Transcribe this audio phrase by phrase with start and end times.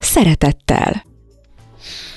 [0.00, 1.08] szeretettel.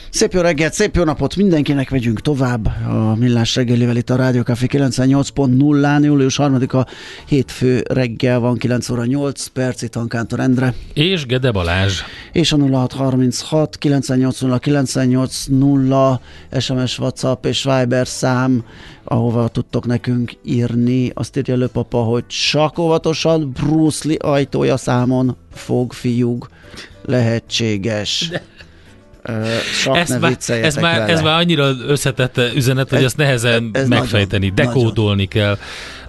[0.09, 4.41] Szép jó reggelt, szép jó napot mindenkinek, vegyünk tovább a Millás reggelivel itt a Rádió
[4.41, 6.89] Café 98.0-án, július 3-a
[7.25, 10.73] hétfő reggel van, 9 óra 8 perc, itt van Kántor Endre.
[10.93, 12.01] És Gede Balázs.
[12.31, 16.19] És a 0636 980 980
[16.59, 18.65] SMS, WhatsApp és Viber szám,
[19.03, 21.11] ahova tudtok nekünk írni.
[21.13, 26.47] Azt írja Löpapa, hogy csak óvatosan Bruce Lee ajtója számon fog fiúg
[27.05, 28.27] lehetséges.
[28.29, 28.41] De
[29.83, 31.11] csak ez, már, ez, már, vele.
[31.11, 35.55] ez már annyira összetett üzenet, hogy ez, ezt nehezen ez megfejteni, nagyon, dekódolni nagyon.
[35.55, 35.57] kell.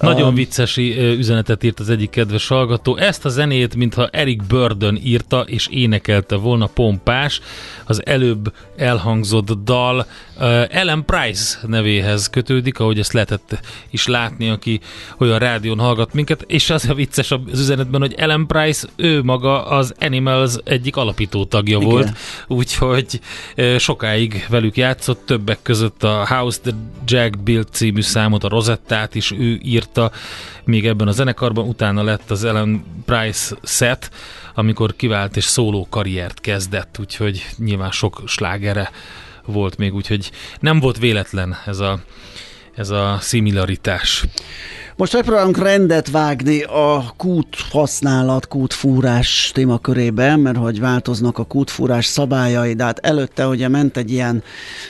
[0.01, 2.97] Nagyon um, vicces üzenetet írt az egyik kedves hallgató.
[2.97, 7.41] Ezt a zenét, mintha Eric Burden írta és énekelte volna pompás,
[7.85, 10.07] az előbb elhangzott dal
[10.37, 14.81] uh, Ellen Price nevéhez kötődik, ahogy ezt lehetett is látni, aki
[15.19, 19.67] olyan rádión hallgat minket, és az a vicces az üzenetben, hogy Ellen Price, ő maga
[19.67, 21.89] az Animals egyik alapító tagja Igen.
[21.89, 22.09] volt,
[22.47, 23.21] úgyhogy
[23.57, 26.73] uh, sokáig velük játszott, többek között a House the
[27.07, 30.11] Jack Built című számot, a Rosettát is ő írta,
[30.65, 34.11] még ebben a zenekarban, utána lett az Ellen Price set,
[34.55, 38.91] amikor kivált és szóló karriert kezdett, úgyhogy nyilván sok slágere
[39.45, 42.01] volt még, úgyhogy nem volt véletlen ez a,
[42.75, 44.25] ez a szimilaritás.
[44.97, 52.75] Most megpróbálunk rendet vágni a kút használat, kútfúrás témakörében, mert hogy változnak a kútfúrás szabályai,
[52.75, 54.43] de hát előtte ugye ment egy ilyen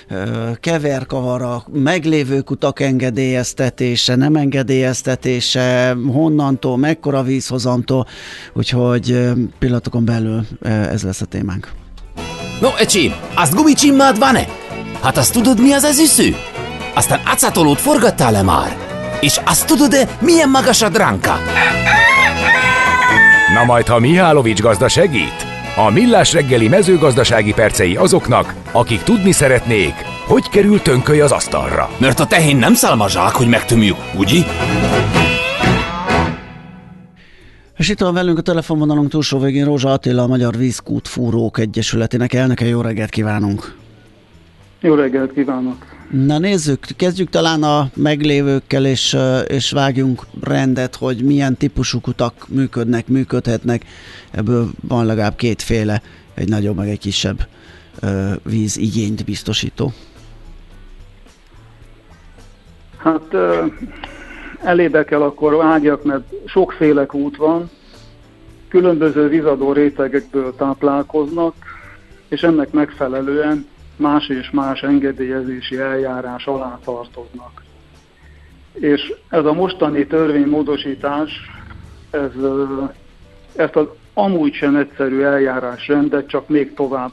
[0.09, 8.07] ö, keverkavar a meglévő kutak engedélyeztetése, nem engedélyeztetése, honnantól, mekkora vízhozamtól,
[8.53, 11.73] úgyhogy pillanatokon belül ez lesz a témánk.
[12.61, 14.49] No, ecsi, azt gumicsimmád van-e?
[15.03, 16.37] Hát azt tudod, mi az ez üsző?
[16.95, 18.94] Aztán acatolót forgattál-e már?
[19.25, 21.35] És azt tudod-e, milyen magas a dránka?
[23.55, 25.47] Na majd, ha Mihálovics gazda segít?
[25.77, 29.95] A Millás reggeli mezőgazdasági percei azoknak, akik tudni szeretnék,
[30.27, 31.91] hogy kerül tönköly az asztalra.
[31.99, 34.43] Mert a tehén nem szálmazsák, hogy megtömjük, ugye?
[37.77, 42.33] És itt van velünk a telefonvonalunk túlsó végén Rózsa Attila, a Magyar Vízkút Fúrók Egyesületének
[42.33, 42.67] elnöke.
[42.67, 43.84] Jó reggelt kívánunk!
[44.85, 45.77] Jó reggelt kívánok!
[46.11, 53.09] Na nézzük, kezdjük talán a meglévőkkel, és, és vágjunk rendet, hogy milyen típusú kutak működnek,
[53.09, 53.85] működhetnek.
[54.31, 56.03] Ebből van legalább kétféle,
[56.35, 57.47] egy nagyobb, meg egy kisebb
[58.43, 59.93] vízigényt biztosító.
[62.97, 63.35] Hát
[64.63, 67.71] elébe kell akkor vágjak, mert sokféle út van,
[68.69, 71.55] különböző vizadó rétegekből táplálkoznak,
[72.29, 77.63] és ennek megfelelően más és más engedélyezési eljárás alá tartoznak.
[78.73, 81.51] És ez a mostani törvénymódosítás,
[82.11, 82.31] ez,
[83.57, 87.13] ezt az amúgy sem egyszerű eljárásrendet csak még tovább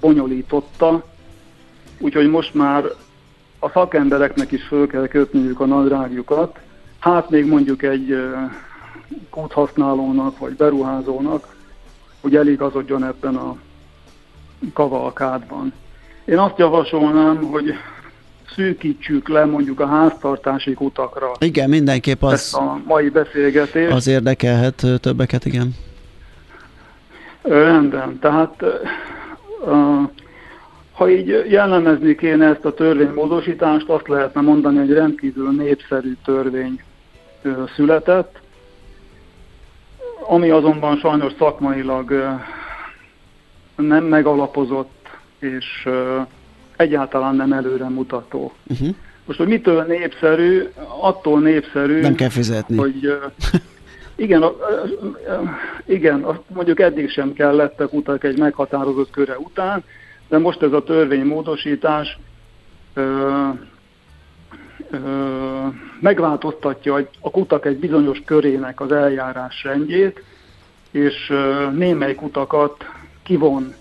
[0.00, 1.04] bonyolította,
[1.98, 2.84] úgyhogy most már
[3.58, 6.58] a szakembereknek is föl kell kötniük a nadrágjukat,
[6.98, 8.16] hát még mondjuk egy
[9.30, 11.54] kúthasználónak vagy beruházónak,
[12.20, 13.56] hogy eligazodjon ebben a
[14.72, 15.72] kavalkádban.
[16.24, 17.74] Én azt javasolnám, hogy
[18.54, 21.30] szűkítsük le mondjuk a háztartási kutakra.
[21.38, 23.90] Igen, mindenképp az, ezt a mai beszélgetés.
[23.90, 25.74] Az érdekelhet többeket, igen.
[27.42, 28.64] Rendben, tehát
[30.92, 36.80] ha így jellemezni kéne ezt a törvénymódosítást, azt lehetne mondani, hogy rendkívül népszerű törvény
[37.74, 38.40] született,
[40.28, 42.12] ami azonban sajnos szakmailag
[43.76, 45.88] nem megalapozott, és
[46.76, 48.52] egyáltalán nem előremutató.
[48.66, 48.88] Uh-huh.
[49.24, 50.62] Most, hogy mitől népszerű,
[51.00, 52.76] attól népszerű, nem kell fizetni.
[52.76, 53.18] hogy
[54.16, 54.44] igen,
[55.86, 59.84] igen, mondjuk eddig sem kellettek utak egy meghatározott köre után,
[60.28, 62.18] de most ez a törvénymódosítás
[62.94, 63.48] ö,
[64.90, 64.98] ö,
[66.00, 70.22] megváltoztatja a kutak egy bizonyos körének az eljárás rendjét,
[70.90, 72.84] és ö, némely kutakat
[73.24, 73.74] kivon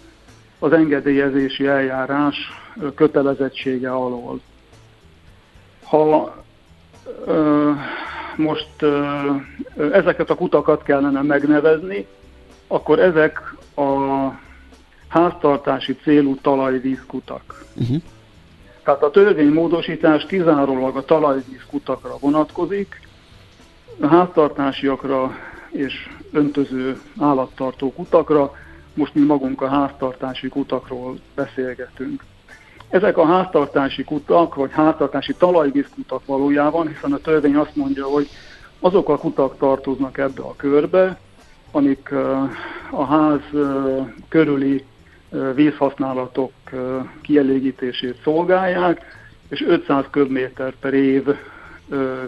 [0.60, 2.36] az engedélyezési eljárás
[2.96, 4.42] kötelezettsége alól.
[5.84, 6.36] Ha
[7.26, 7.72] ö,
[8.36, 9.32] most ö,
[9.92, 12.08] ezeket a kutakat kellene megnevezni,
[12.68, 14.28] akkor ezek a
[15.08, 17.66] háztartási célú talajvízkutak.
[17.76, 18.02] Uh-huh.
[18.84, 23.02] Tehát a törvénymódosítás kizárólag a talajvízkutakra vonatkozik,
[24.00, 25.32] a háztartásiakra
[25.70, 28.54] és öntöző állattartó kutakra,
[28.94, 32.24] most mi magunk a háztartási kutakról beszélgetünk.
[32.90, 38.28] Ezek a háztartási kutak, vagy háztartási talajvízkutak valójában, hiszen a törvény azt mondja, hogy
[38.80, 41.20] azok a kutak tartoznak ebbe a körbe,
[41.72, 42.12] amik
[42.92, 43.42] a ház
[44.30, 44.84] körüli
[45.56, 46.52] vízhasználatok
[47.22, 49.02] kielégítését szolgálják,
[49.50, 51.24] és 500 köbméter per év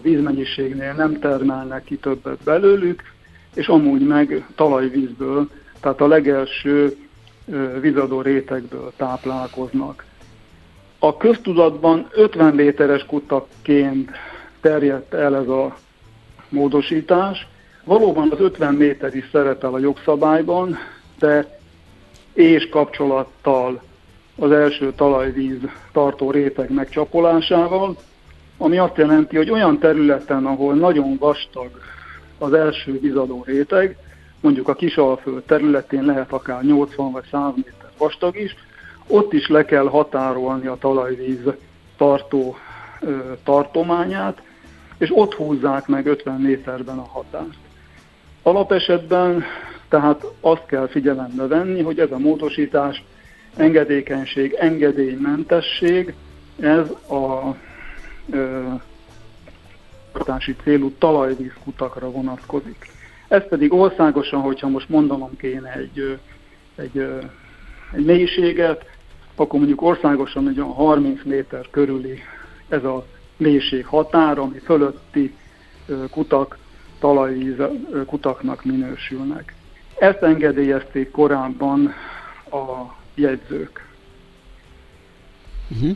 [0.02, 3.04] vízmennyiségnél nem termelnek ki többet belőlük,
[3.54, 5.50] és amúgy meg talajvízből,
[5.86, 6.98] tehát a legelső
[7.80, 10.06] vizadó rétegből táplálkoznak.
[11.00, 14.12] A köztudatban 50 méteres kutakként
[14.62, 15.78] terjedt el ez a
[16.50, 17.48] módosítás.
[17.84, 20.78] Valóban az 50 méter is szerepel a jogszabályban,
[21.20, 21.60] de
[22.34, 23.82] és kapcsolattal
[24.36, 25.60] az első talajvíz
[25.92, 27.98] tartó réteg megcsapolásával,
[28.58, 31.70] ami azt jelenti, hogy olyan területen, ahol nagyon vastag
[32.38, 33.98] az első vizadó réteg,
[34.42, 38.56] mondjuk a kisalföld területén lehet akár 80 vagy 100 méter vastag is,
[39.08, 41.40] ott is le kell határolni a talajvíz
[41.98, 42.56] tartó
[43.00, 44.42] ö, tartományát,
[44.98, 47.58] és ott húzzák meg 50 méterben a határt.
[48.42, 49.44] Alapesetben
[49.90, 53.04] tehát azt kell figyelembe venni, hogy ez a módosítás
[53.56, 56.14] engedékenység, engedélymentesség,
[56.60, 57.56] ez a
[58.30, 58.64] ö,
[60.64, 62.95] célú talajvízkutakra vonatkozik.
[63.28, 66.20] Ez pedig országosan, hogyha most mondanom kéne egy,
[66.76, 66.98] egy,
[67.92, 68.86] egy mélységet,
[69.36, 72.20] akkor mondjuk országosan egy 30 méter körüli
[72.70, 73.06] ez a
[73.38, 75.36] mélység határ, ami fölötti
[76.12, 76.58] kutak
[77.00, 77.56] talajvíz
[78.06, 79.56] kutaknak minősülnek.
[80.00, 81.94] Ezt engedélyezték korábban
[82.52, 83.88] a jegyzők.
[85.70, 85.96] Uh-huh.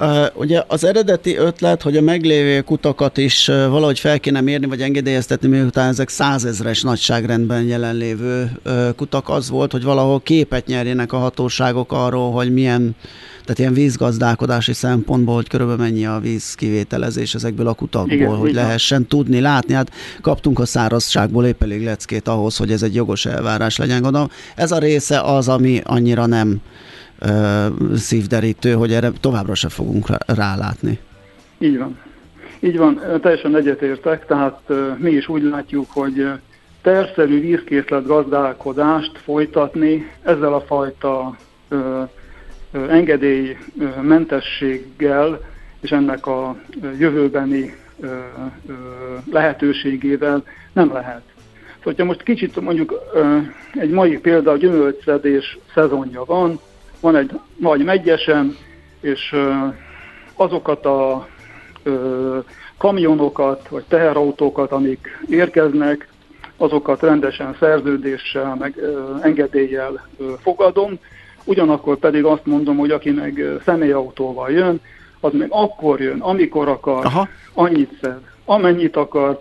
[0.00, 4.66] Uh, ugye az eredeti ötlet, hogy a meglévő kutakat is uh, valahogy fel kéne mérni,
[4.66, 11.12] vagy engedélyeztetni, miután ezek százezres nagyságrendben jelenlévő uh, kutak, az volt, hogy valahol képet nyerjenek
[11.12, 12.96] a hatóságok arról, hogy milyen,
[13.42, 18.52] tehát ilyen vízgazdálkodási szempontból, hogy körülbelül mennyi a víz kivételezés ezekből a kutakból, Igen, hogy
[18.52, 19.08] lehessen van.
[19.08, 19.74] tudni, látni.
[19.74, 24.30] Hát kaptunk a szárazságból épp elég leckét ahhoz, hogy ez egy jogos elvárás legyen, gondolom.
[24.56, 26.60] Ez a része az, ami annyira nem
[27.96, 30.98] szívderítő, hogy erre továbbra se fogunk rálátni.
[31.58, 31.98] Így van.
[32.60, 34.60] Így van, teljesen egyetértek, tehát
[34.96, 36.28] mi is úgy látjuk, hogy
[36.82, 41.36] terszerű vízkészlet gazdálkodást folytatni ezzel a fajta
[42.88, 45.40] engedélymentességgel
[45.80, 46.56] és ennek a
[46.98, 47.74] jövőbeni
[49.30, 51.22] lehetőségével nem lehet.
[51.66, 52.94] Szóval, hogyha most kicsit mondjuk
[53.72, 56.60] egy mai példa, a gyümölcszedés szezonja van,
[57.00, 58.56] van egy nagy megyesem,
[59.00, 59.34] és
[60.34, 61.28] azokat a
[62.78, 66.08] kamionokat, vagy teherautókat, amik érkeznek,
[66.56, 68.80] azokat rendesen szerződéssel, meg
[69.22, 70.08] engedéllyel
[70.42, 70.98] fogadom,
[71.44, 74.80] ugyanakkor pedig azt mondom, hogy aki meg személyautóval jön,
[75.20, 77.28] az meg akkor jön, amikor akar, Aha.
[77.54, 79.40] annyit szed, amennyit akar,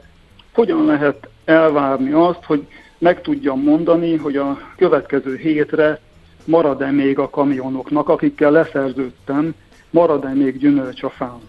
[0.54, 2.68] hogyan lehet elvárni azt, hogy
[2.98, 6.00] meg tudjam mondani, hogy a következő hétre
[6.46, 9.54] marad-e még a kamionoknak, akikkel leszerződtem,
[9.90, 11.40] marad-e még gyümölcs a fán.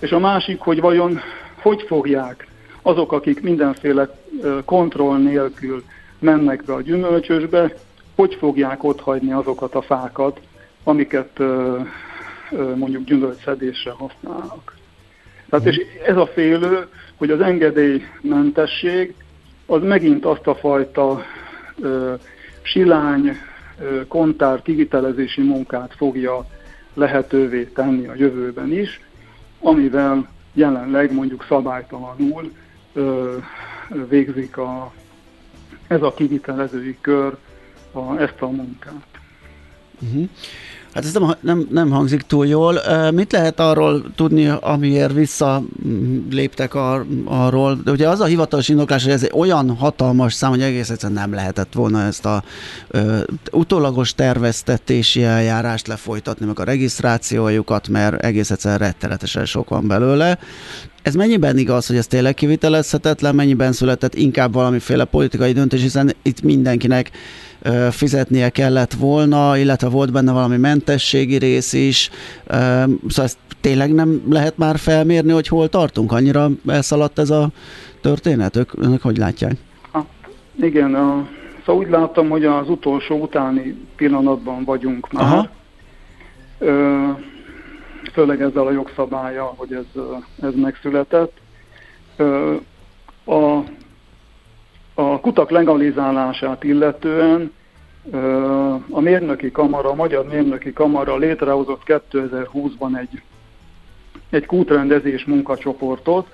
[0.00, 1.20] És a másik, hogy vajon
[1.60, 2.46] hogy fogják
[2.82, 4.18] azok, akik mindenféle
[4.64, 5.84] kontroll nélkül
[6.18, 7.74] mennek be a gyümölcsösbe,
[8.14, 10.40] hogy fogják otthagyni azokat a fákat,
[10.84, 11.38] amiket
[12.74, 14.76] mondjuk gyümölcszedésre használnak.
[15.50, 19.14] Tehát és ez a félő, hogy az engedélymentesség
[19.66, 21.22] az megint azt a fajta
[21.80, 22.14] ö,
[22.62, 23.36] silány,
[24.08, 26.46] kontár kivitelezési munkát fogja
[26.94, 29.00] lehetővé tenni a jövőben is,
[29.60, 32.52] amivel jelenleg mondjuk szabálytalanul
[34.08, 34.92] végzik a,
[35.86, 37.36] ez a kivitelezői kör
[37.92, 39.06] a, ezt a munkát.
[40.00, 40.28] Uh-huh.
[40.98, 42.80] Hát ez nem, nem, nem hangzik túl jól.
[43.10, 47.80] Mit lehet arról tudni, amiért visszaléptek ar, arról?
[47.84, 51.20] De ugye az a hivatalos indoklás, hogy ez egy olyan hatalmas szám, hogy egész egyszerűen
[51.20, 52.42] nem lehetett volna ezt a
[52.88, 53.18] ö,
[53.52, 60.38] utólagos terveztetési eljárást lefolytatni, meg a regisztrációjukat, mert egész egyszerűen rettenetesen sok van belőle.
[61.08, 66.42] Ez mennyiben igaz, hogy ez tényleg kivitelezhetetlen, mennyiben született inkább valamiféle politikai döntés, hiszen itt
[66.42, 67.10] mindenkinek
[67.90, 72.10] fizetnie kellett volna, illetve volt benne valami mentességi rész is,
[72.46, 76.12] szóval ezt tényleg nem lehet már felmérni, hogy hol tartunk?
[76.12, 77.48] Annyira elszaladt ez a
[78.00, 78.56] történet?
[78.56, 79.56] Ők, önök hogy látják?
[79.92, 80.06] Hát,
[80.60, 81.28] igen, a
[81.64, 85.22] Szóval úgy láttam, hogy az utolsó utáni pillanatban vagyunk már.
[85.22, 85.48] Aha.
[86.58, 87.08] Ö,
[88.12, 90.02] főleg ezzel a jogszabálya, hogy ez,
[90.42, 91.40] ez megszületett.
[93.24, 93.58] A,
[94.94, 97.52] a kutak legalizálását illetően
[98.90, 103.22] a mérnöki kamara, a Magyar Mérnöki Kamara létrehozott 2020-ban egy,
[104.30, 106.28] egy kútrendezés munkacsoportot,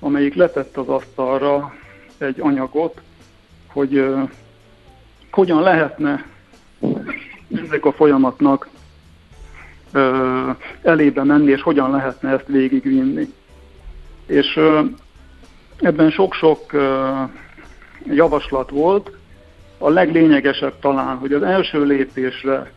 [0.00, 1.74] amelyik letett az asztalra
[2.18, 3.00] egy anyagot,
[3.66, 4.14] hogy
[5.30, 6.26] hogyan lehetne
[7.54, 8.68] ennek a folyamatnak
[10.82, 13.32] elébe menni, és hogyan lehetne ezt végigvinni.
[14.26, 14.60] És
[15.80, 16.60] ebben sok-sok
[18.04, 19.10] javaslat volt.
[19.78, 22.72] A leglényegesebb talán, hogy az első lépésre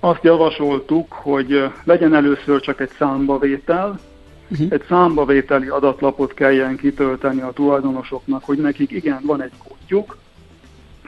[0.00, 4.00] azt javasoltuk, hogy legyen először csak egy számbavétel,
[4.50, 4.66] uh-huh.
[4.70, 10.16] egy számbavételi adatlapot kelljen kitölteni a tulajdonosoknak, hogy nekik igen, van egy kódjuk,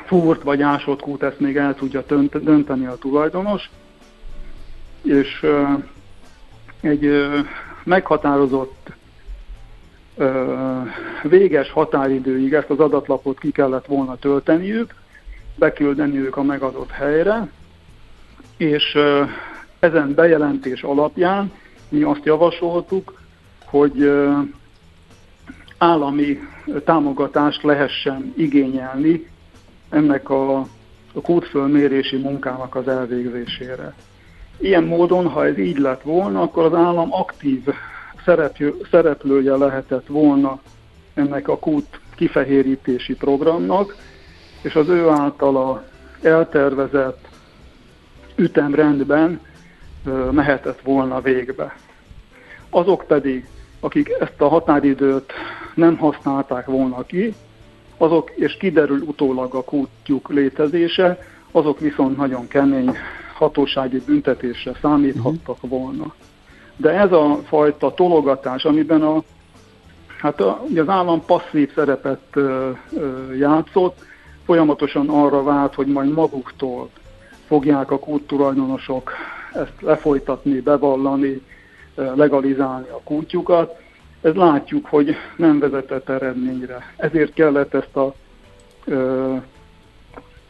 [0.07, 3.71] fúrt vagy ásott kút, ezt még el tudja dönteni a tulajdonos,
[5.05, 5.47] és
[6.81, 7.31] egy
[7.85, 8.93] meghatározott
[11.23, 14.95] véges határidőig ezt az adatlapot ki kellett volna tölteniük,
[15.57, 17.49] beküldeniük a megadott helyre,
[18.57, 18.99] és
[19.79, 21.53] ezen bejelentés alapján
[21.89, 23.21] mi azt javasoltuk,
[23.65, 24.11] hogy
[25.79, 26.39] állami
[26.85, 29.31] támogatást lehessen igényelni
[29.89, 30.67] ennek a,
[31.23, 33.95] kútfölmérési munkának az elvégzésére.
[34.59, 37.61] Ilyen módon, ha ez így lett volna, akkor az állam aktív
[38.91, 40.61] szereplője lehetett volna
[41.15, 43.97] ennek a kút kifehérítési programnak,
[44.63, 45.85] és az ő általa
[46.23, 47.29] eltervezett
[48.37, 49.41] ütemrendben
[50.31, 51.77] mehetett volna végbe.
[52.71, 53.49] Azok pedig,
[53.81, 55.33] akik ezt a határidőt
[55.75, 57.35] nem használták volna ki,
[57.97, 61.19] azok, és kiderül utólag a kútjuk létezése,
[61.51, 62.97] azok viszont nagyon kemény
[63.45, 65.71] hatósági büntetésre számíthattak uh-huh.
[65.71, 66.15] volna.
[66.77, 69.23] De ez a fajta tologatás, amiben a,
[70.19, 73.99] hát a, ugye az állam passzív szerepet ö, ö, játszott,
[74.45, 76.91] folyamatosan arra vált, hogy majd maguktól
[77.47, 79.13] fogják a kultúrajdonosok
[79.53, 81.43] ezt lefolytatni, bevallani,
[81.95, 83.77] legalizálni a kútjukat.
[84.23, 86.95] Ez látjuk, hogy nem vezetett eredményre.
[86.97, 88.15] Ezért kellett ezt a
[88.85, 89.35] ö,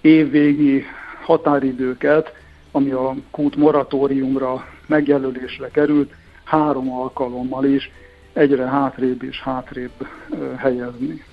[0.01, 0.85] évvégi
[1.25, 2.33] határidőket
[2.77, 6.13] ami a kút moratóriumra megjelölésre került,
[6.45, 7.91] három alkalommal is
[8.33, 10.07] egyre hátrébb és hátrébb
[10.57, 11.25] helyezni.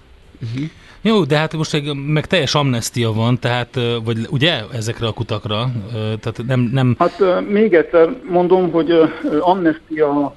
[0.41, 0.69] Uh-huh.
[1.01, 5.71] Jó, de hát most meg, meg teljes amnestia van, tehát, vagy ugye ezekre a kutakra?
[5.93, 6.95] Tehát nem, nem...
[6.99, 8.91] Hát még egyszer mondom, hogy
[9.39, 10.35] amnestia,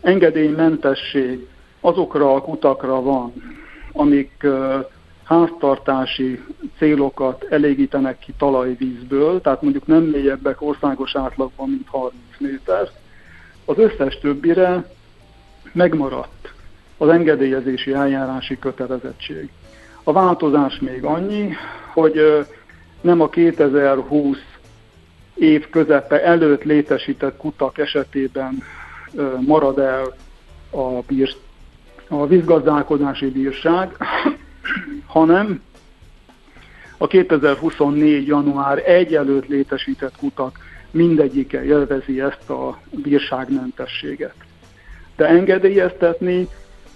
[0.00, 1.46] engedélymentesség
[1.80, 3.32] azokra a kutakra van,
[3.92, 4.46] amik
[5.24, 6.44] háztartási
[6.78, 12.88] célokat elégítenek ki talajvízből, tehát mondjuk nem mélyebbek országos átlagban, mint 30 méter.
[13.64, 14.84] Az összes többire
[15.72, 16.52] megmaradt
[16.98, 19.50] az engedélyezési eljárási kötelezettség.
[20.02, 21.52] A változás még annyi,
[21.92, 22.46] hogy
[23.00, 24.38] nem a 2020
[25.34, 28.62] év közepe előtt létesített kutak esetében
[29.40, 30.14] marad el
[30.70, 31.34] a, bír,
[32.08, 33.96] a vízgazdálkodási bírság,
[35.06, 35.62] hanem
[36.98, 38.26] a 2024.
[38.26, 40.58] január 1 előtt létesített kutak
[40.90, 44.34] mindegyike élvezi ezt a bírságmentességet.
[45.16, 46.48] De engedélyeztetni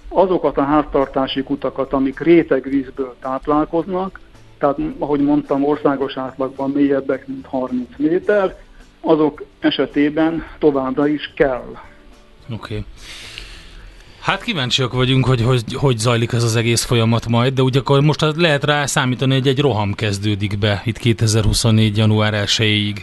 [0.09, 4.21] azokat a háztartási kutakat, amik rétegvízből táplálkoznak,
[4.59, 8.57] tehát ahogy mondtam, országos átlagban mélyebbek, mint 30 méter,
[9.01, 11.65] azok esetében továbbra is kell.
[12.51, 12.55] Oké.
[12.55, 12.85] Okay.
[14.29, 18.01] Hát kíváncsiak vagyunk, hogy, hogy hogy zajlik ez az egész folyamat majd, de ugye akkor
[18.01, 21.97] most lehet rá számítani, hogy egy roham kezdődik be itt 2024.
[21.97, 22.97] január 1-ig.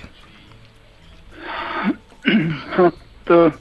[2.76, 3.54] Hát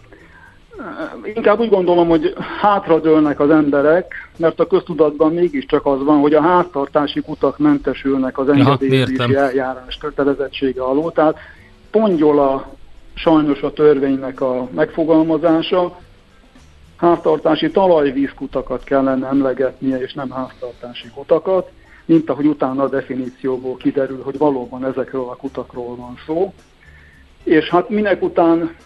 [1.35, 6.43] inkább úgy gondolom, hogy hátradőlnek az emberek, mert a köztudatban mégiscsak az van, hogy a
[6.43, 11.13] háztartási kutak mentesülnek az engedélyezési eljárás kötelezettsége alól.
[11.13, 11.37] Tehát
[11.91, 12.75] pongyol a
[13.15, 16.03] sajnos a törvénynek a megfogalmazása,
[16.97, 21.71] háztartási talajvízkutakat kellene emlegetnie, és nem háztartási kutakat,
[22.05, 26.55] mint ahogy utána a definícióból kiderül, hogy valóban ezekről a kutakról van szó.
[27.43, 28.77] És hát minek után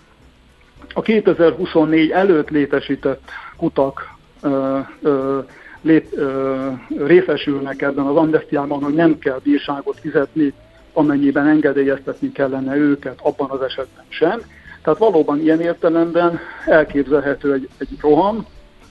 [0.94, 5.38] a 2024 előtt létesített kutak ö, ö,
[5.80, 10.52] lét, ö, részesülnek ebben az amnestiában, hogy nem kell bírságot fizetni,
[10.92, 14.40] amennyiben engedélyeztetni kellene őket, abban az esetben sem.
[14.88, 18.46] Tehát valóban ilyen értelemben elképzelhető egy, egy roham,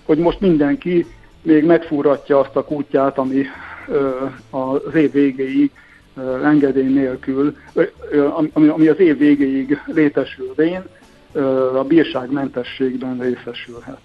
[0.06, 1.06] hogy most mindenki
[1.42, 3.46] még megfúratja azt a kútját, ami
[4.50, 5.72] az év végéig
[6.44, 7.58] engedély nélkül,
[8.54, 10.84] ami, ami az év végéig létesülvén
[11.74, 14.00] a bírságmentességben részesülhet.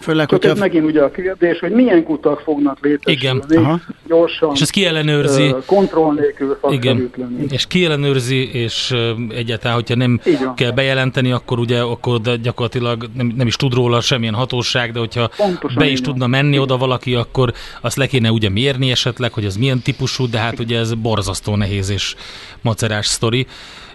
[0.00, 3.42] Főleg, hogy ez megint ugye a kérdés, hogy milyen kutak fognak létesülni.
[3.46, 3.64] Igen.
[3.64, 3.80] Aha.
[4.06, 4.50] Gyorsan.
[4.54, 5.54] És ezt ki ellenőrzi.
[5.66, 7.10] Kontroll nélkül Igen.
[7.48, 8.94] És ki ellenőrzi, és
[9.28, 10.20] egyáltalán, hogyha nem
[10.56, 15.30] kell bejelenteni, akkor ugye akkor gyakorlatilag nem, nem is tud róla semmilyen hatóság, de hogyha
[15.36, 16.62] Pontosan be is tudna menni Igen.
[16.62, 20.58] oda valaki, akkor azt le kéne ugye mérni esetleg, hogy az milyen típusú, de hát
[20.58, 22.14] ugye ez borzasztó nehéz és
[22.62, 23.46] macerás sztori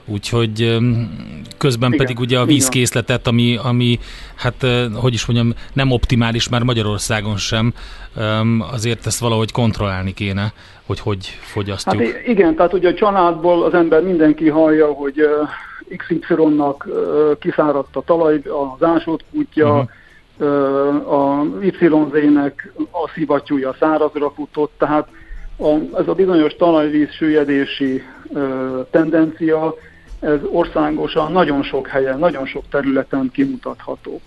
[0.05, 0.77] úgyhogy
[1.57, 3.99] közben Igen, pedig ugye a vízkészletet, ami, ami
[4.35, 7.73] hát hogy is mondjam, nem optimális már Magyarországon sem,
[8.71, 10.53] azért ezt valahogy kontrollálni kéne,
[10.85, 12.03] hogy hogy fogyasztjuk.
[12.03, 15.21] Hát igen, tehát ugye a családból az ember mindenki hallja, hogy
[15.97, 16.87] XY-nak
[17.39, 18.41] kiszáradt a talaj,
[18.77, 19.87] az ásott kutya,
[20.37, 21.13] uh-huh.
[21.13, 25.07] a YZ-nek a szivattyúja szárazra futott, tehát
[25.57, 28.03] a, ez a bizonyos talajvíz süllyedési
[28.91, 29.75] tendencia,
[30.23, 34.21] ez országosan nagyon sok helyen, nagyon sok területen kimutatható.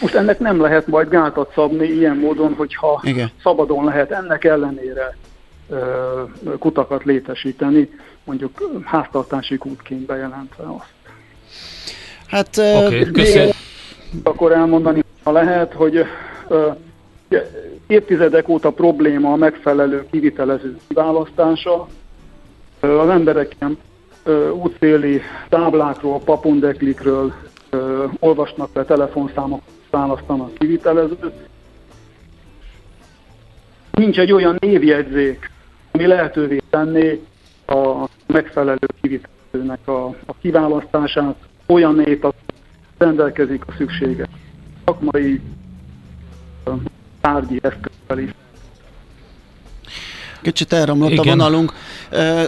[0.00, 3.30] Most ennek nem lehet majd gátat szabni ilyen módon, hogyha Igen.
[3.42, 5.16] szabadon lehet ennek ellenére
[5.70, 6.22] ö,
[6.58, 7.90] kutakat létesíteni,
[8.24, 10.92] mondjuk háztartási kútként bejelentve azt.
[12.26, 13.50] Hát okay, köszönöm.
[14.22, 16.04] Akkor elmondani, ha lehet, hogy
[16.48, 16.70] ö,
[17.86, 21.88] évtizedek óta probléma a megfelelő kivitelező választása.
[22.80, 23.78] Az emberek ilyen
[24.52, 27.34] útszéli táblákról, papundeklikről
[28.18, 31.32] olvasnak le telefonszámok, választanak kivitelezőt.
[33.90, 35.50] Nincs egy olyan névjegyzék,
[35.90, 37.20] ami lehetővé tenné
[37.66, 42.34] a megfelelő kivitelezőnek a, a kiválasztását, olyan nép,
[42.98, 44.26] rendelkezik a szükséges
[44.84, 45.40] szakmai
[47.20, 48.30] tárgyi eszközzel is.
[50.42, 51.26] Kicsit elromlott igen.
[51.26, 51.72] a vonalunk,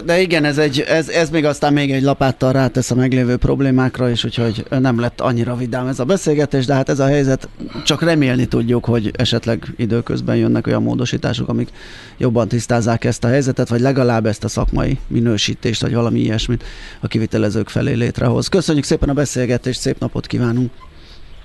[0.05, 4.09] de igen, ez, egy, ez, ez még aztán még egy lapáttal rátesz a meglévő problémákra,
[4.09, 7.49] és úgyhogy nem lett annyira vidám ez a beszélgetés, de hát ez a helyzet,
[7.83, 11.69] csak remélni tudjuk, hogy esetleg időközben jönnek olyan módosítások, amik
[12.17, 16.63] jobban tisztázzák ezt a helyzetet, vagy legalább ezt a szakmai minősítést, vagy valami ilyesmit
[16.99, 18.47] a kivitelezők felé létrehoz.
[18.47, 20.71] Köszönjük szépen a beszélgetést, szép napot kívánunk!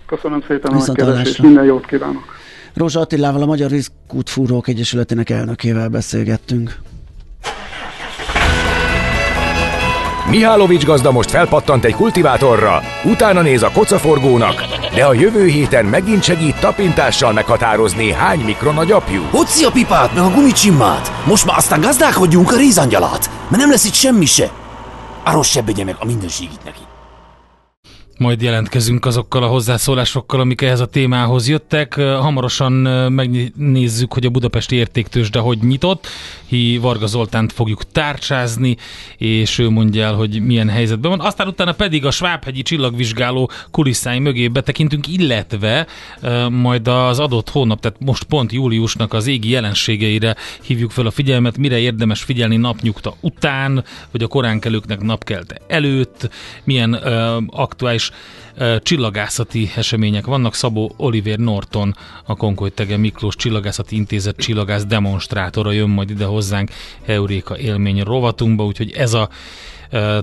[0.06, 2.24] Köszönöm szépen a megkeresést, minden jót kívánok!
[2.76, 6.78] Rózsa Attilával, a Magyar Rizkútfúrók Egyesületének elnökével beszélgettünk.
[10.30, 14.62] Mihálovics gazda most felpattant egy kultivátorra, utána néz a kocaforgónak,
[14.94, 19.22] de a jövő héten megint segít tapintással meghatározni, hány mikron a gyapjú.
[19.30, 21.12] Hoci a pipát, meg a gumicsimmát!
[21.26, 24.50] Most már aztán gazdálkodjunk a rézangyalát, mert nem lesz itt semmi se.
[25.24, 26.85] Arról se meg a mindenségit neki.
[28.18, 31.94] Majd jelentkezünk azokkal a hozzászólásokkal, amik ehhez a témához jöttek.
[31.94, 32.72] Hamarosan
[33.12, 36.06] megnézzük, hogy a budapesti értéktősde hogy nyitott.
[36.46, 38.76] Hi Varga Zoltánt fogjuk tárcsázni,
[39.16, 41.20] és ő mondja el, hogy milyen helyzetben van.
[41.20, 45.86] Aztán utána pedig a Svábhegyi csillagvizsgáló kulisszái mögé betekintünk, illetve
[46.50, 51.58] majd az adott hónap, tehát most pont júliusnak az égi jelenségeire hívjuk fel a figyelmet,
[51.58, 56.30] mire érdemes figyelni napnyugta után, vagy a koránkelőknek napkelte előtt,
[56.64, 56.92] milyen
[57.50, 60.54] aktuális fontos csillagászati események vannak.
[60.54, 66.70] Szabó Oliver Norton, a Konkoly Tege Miklós Csillagászati Intézet csillagász demonstrátora jön majd ide hozzánk
[67.06, 69.28] Euréka élmény rovatunkba, úgyhogy ez a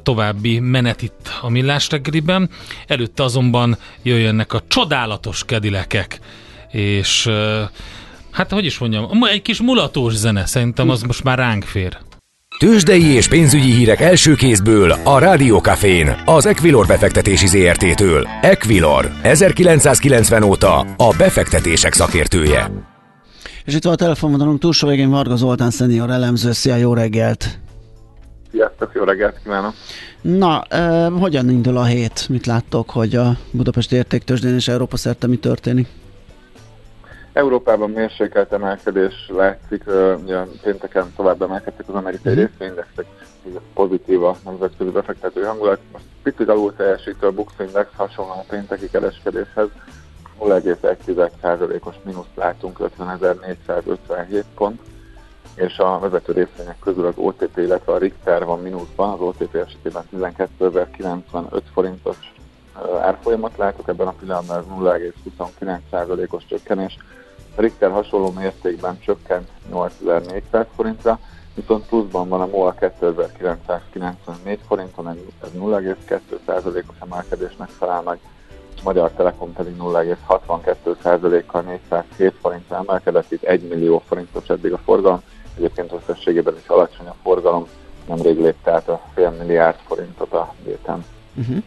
[0.04, 2.50] további menet itt a Millás reggeliben.
[2.88, 6.20] Előtte azonban jöjjönnek a csodálatos kedilekek,
[6.72, 7.30] és
[8.32, 11.98] hát hogy is mondjam, egy kis mulatós zene, szerintem az most már ránk fér.
[12.58, 18.28] Tőzsdei és pénzügyi hírek első kézből a Rádiókafén, az Equilor befektetési ZRT-től.
[18.42, 22.72] Equilor, 1990 óta a befektetések szakértője.
[23.66, 26.52] És itt van a telefonvonalunk túlsó végén Varga Zoltán szenior elemző.
[26.52, 27.60] Szia, jó reggelt!
[28.52, 29.74] Sziasztok, jó reggelt kívánok!
[30.22, 32.30] Na, eh, hogyan indul a hét?
[32.30, 35.88] Mit láttok, hogy a Budapesti Értéktősdén és Európa szerte mi történik?
[37.34, 39.84] Európában mérsékelt emelkedés látszik,
[40.24, 42.42] ugye pénteken tovább emelkedtek az amerikai mm-hmm.
[42.42, 43.06] részvényindexek,
[43.74, 45.80] pozitív a nemzetközi befektető hangulat.
[45.92, 49.68] Most picit alul teljesítő a Bux Index hasonlóan a pénteki kereskedéshez.
[50.40, 54.82] 0,1%-os mínuszt látunk 50.457 pont,
[55.56, 60.04] és a vezető részvények közül az OTP, illetve a Richter van mínuszban, az OTP esetében
[60.16, 62.33] 12.095 forintos
[63.02, 64.64] árfolyamat látok, ebben a pillanatban ez
[65.40, 66.98] 0,29%-os csökkenés,
[67.56, 71.20] a Richter hasonló mértékben csökkent 8400 forintra,
[71.54, 78.20] viszont pluszban van a MOL 2994 forinton, ez 0,2%-os emelkedésnek felel meg.
[78.84, 85.22] Magyar Telekom pedig 0,62%-kal 407 forintra emelkedett, itt 1 millió forintos eddig a forgalom,
[85.58, 87.68] egyébként összességében is alacsony a forgalom,
[88.08, 91.06] nemrég lépte át a fél milliárd forintot a héten.
[91.36, 91.64] Uh-huh.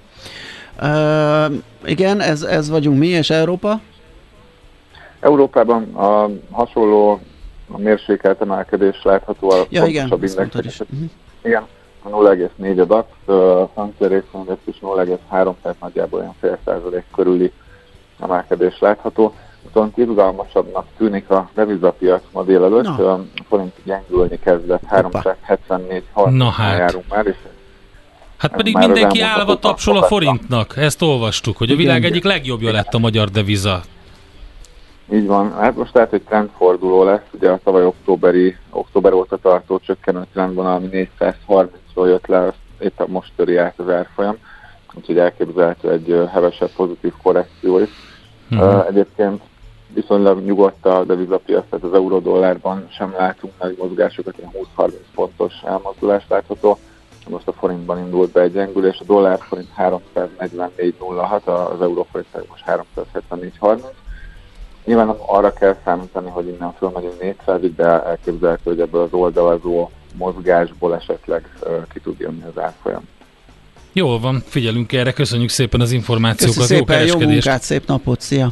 [0.81, 3.81] Uh, igen, ez, ez vagyunk mi, és Európa?
[5.21, 7.21] Európában a hasonló
[7.71, 10.87] a mérsékelt emelkedés látható a ja, igen, indexek.
[10.93, 11.11] Uh-huh.
[11.43, 11.67] Igen,
[12.03, 15.19] a 0,4 a DAX, a francia részvényindex is 0,3,
[15.63, 17.53] tehát nagyjából olyan fél százalék körüli
[18.21, 19.35] emelkedés látható.
[19.63, 23.09] Viszont izgalmasabbnak tűnik a devizapiac ma délelőtt, no.
[23.09, 26.79] a forint gyengülni kezdett, 374 Na hát.
[26.79, 27.37] járunk már, és
[28.37, 32.95] Hát pedig mindenki állva tapsol a forintnak, ezt olvastuk, hogy a világ egyik legjobbja lett
[32.95, 33.81] a magyar deviza.
[35.13, 39.79] Így van, hát most lehet, hogy trendforduló lesz, ugye a tavaly októberi, október óta tartó
[39.79, 44.37] csökkenő trendvonal, ami 430-ról jött le, éppen most töri át az árfolyam,
[44.95, 47.89] úgyhogy elképzelhető egy hevesebb pozitív korrekció is.
[48.51, 48.87] Uh-huh.
[48.89, 49.43] Egyébként
[49.95, 56.29] viszonylag nyugodt a devizapiac, tehát az euró-dollárban sem látunk nagy mozgásokat, ilyen 20-30 pontos elmozdulást
[56.29, 56.79] látható.
[57.29, 62.65] Most a forintban indult be egy gyengülés, a dollár forint 344.06, az euró forint most
[62.67, 63.81] 374.30.
[64.85, 70.95] Nyilván arra kell számítani, hogy innen fölmegyünk 400-ig, de elképzelhető, hogy ebből az oldalazó mozgásból
[70.95, 71.49] esetleg
[71.93, 73.03] ki tud jönni az árfolyam.
[73.93, 77.45] Jól van, figyelünk erre, köszönjük szépen az információkat, Köszönjük szépen, jó kereskedést.
[77.45, 78.51] Jó munkát, szép napot, szia!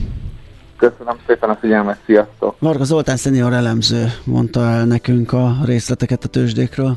[0.77, 2.57] Köszönöm szépen a figyelmet, sziasztok!
[2.59, 6.97] Varga Zoltán szenior elemző mondta el nekünk a részleteket a tőzsdékről.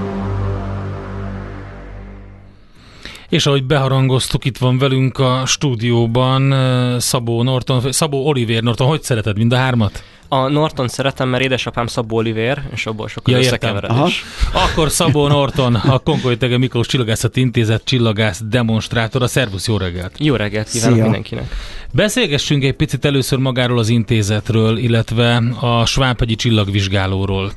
[3.31, 6.53] És ahogy beharangoztuk, itt van velünk a stúdióban
[6.99, 8.87] Szabó Norton, Szabó Oliver Norton.
[8.87, 10.03] Hogy szereted mind a hármat?
[10.27, 14.23] A Norton szeretem, mert édesapám Szabó Oliver, és abból sokkal ja, összekeveredés.
[14.53, 19.27] Akkor Szabó Norton, a Konkoly Tege Miklós Csillagászati Intézet csillagász demonstrátora.
[19.27, 20.15] Szervusz, jó reggelt!
[20.19, 21.03] Jó reggelt kívánok Szia.
[21.03, 21.55] mindenkinek!
[21.93, 27.51] Beszélgessünk egy picit először magáról az intézetről, illetve a Svábhegyi csillagvizsgálóról.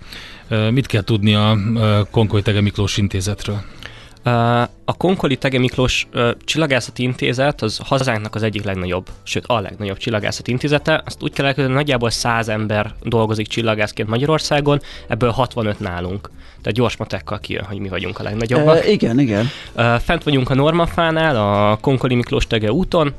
[0.71, 1.59] Mit kell tudni a
[2.11, 3.63] Konkoly Tege Miklós Intézetről?
[4.85, 6.07] A Konkoli Tege Miklós
[6.45, 11.03] Csillagászati Intézet az hazánknak az egyik legnagyobb, sőt a legnagyobb csillagászati intézete.
[11.05, 16.31] Azt úgy kell elképzelni, nagyjából 100 ember dolgozik csillagászként Magyarországon, ebből 65 nálunk.
[16.61, 18.77] Tehát gyors matekkal kijön, hogy mi vagyunk a legnagyobbak.
[18.77, 19.51] E, igen, igen.
[19.99, 23.13] Fent vagyunk a Normafánál, a Konkoli Miklós Tege úton,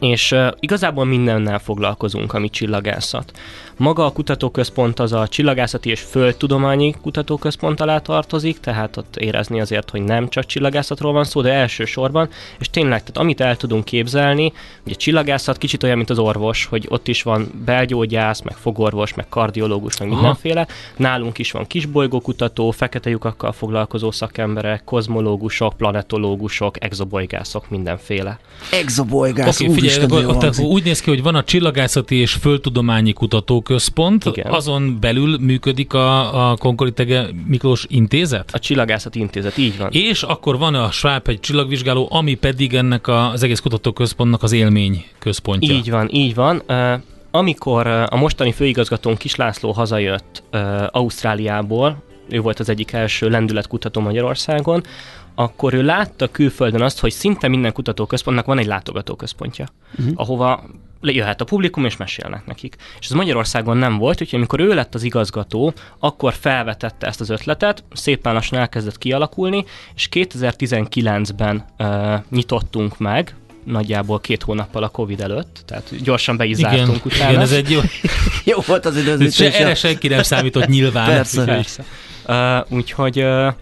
[0.00, 3.32] és uh, igazából mindennel foglalkozunk, ami csillagászat.
[3.80, 9.90] Maga a kutatóközpont az a csillagászati és földtudományi kutatóközpont alá tartozik, tehát ott érezni azért,
[9.90, 14.52] hogy nem csak csillagászatról van szó, de elsősorban, és tényleg, tehát amit el tudunk képzelni,
[14.86, 19.28] ugye csillagászat kicsit olyan, mint az orvos, hogy ott is van belgyógyász, meg fogorvos, meg
[19.28, 20.16] kardiológus, meg Aha.
[20.16, 20.66] mindenféle.
[20.96, 28.38] Nálunk is van kisbolygókutató, fekete lyukakkal foglalkozó szakemberek, kozmológusok, planetológusok, exobolygászok, mindenféle.
[28.72, 34.52] Exobolygász, okay, figyelj, akkor, úgy néz ki, hogy van a csillagászati és földtudományi kutatóközpont, Igen.
[34.52, 38.50] azon belül működik a, a Konkolitege Miklós Intézet?
[38.52, 39.88] A Csillagászati Intézet, így van.
[39.92, 44.52] És akkor van a Schwab egy csillagvizsgáló, ami pedig ennek a, az egész kutatóközpontnak az
[44.52, 45.74] élmény központja.
[45.74, 46.62] Így van, így van.
[46.68, 46.92] Uh,
[47.30, 54.82] amikor a mostani főigazgatón Kislászló hazajött uh, Ausztráliából, ő volt az egyik első lendületkutató Magyarországon,
[55.34, 59.66] akkor ő látta külföldön azt, hogy szinte minden kutatóközpontnak van egy látogatóközpontja,
[59.98, 60.12] uh-huh.
[60.16, 60.64] ahova
[61.02, 62.76] jöhet a publikum, és mesélnek nekik.
[63.00, 67.30] És ez Magyarországon nem volt, úgyhogy amikor ő lett az igazgató, akkor felvetette ezt az
[67.30, 69.64] ötletet, szépen lassan elkezdett kialakulni,
[69.94, 76.58] és 2019-ben uh, nyitottunk meg, nagyjából két hónappal a Covid előtt, tehát gyorsan be is
[76.58, 77.30] igen, zártunk utána.
[77.30, 77.80] Igen, ez egy jó,
[78.52, 79.54] jó volt az időzítés.
[79.54, 81.06] Erre senki nem számított nyilván.
[81.06, 81.44] Persze.
[81.44, 81.84] Persze.
[82.26, 83.52] Uh, úgyhogy uh,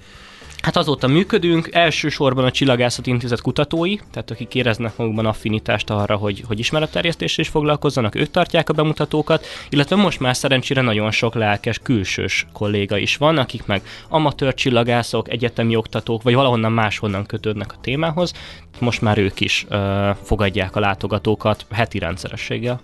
[0.63, 6.45] Hát azóta működünk, elsősorban a Csillagászati Intézet kutatói, tehát akik éreznek magukban affinitást arra, hogy,
[6.47, 11.79] hogy ismeretterjesztéssel is foglalkozzanak, ők tartják a bemutatókat, illetve most már szerencsére nagyon sok lelkes
[11.79, 17.81] külsős kolléga is van, akik meg amatőr csillagászok, egyetemi oktatók, vagy valahonnan máshonnan kötődnek a
[17.81, 18.33] témához,
[18.79, 19.79] most már ők is uh,
[20.23, 22.81] fogadják a látogatókat heti rendszerességgel.